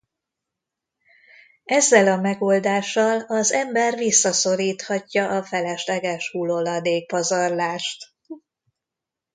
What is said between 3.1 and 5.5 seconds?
az ember visszaszorithatja a